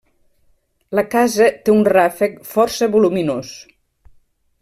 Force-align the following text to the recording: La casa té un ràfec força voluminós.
La 0.99 1.03
casa 1.15 1.49
té 1.67 1.75
un 1.75 1.85
ràfec 1.91 2.41
força 2.55 2.91
voluminós. 2.97 3.53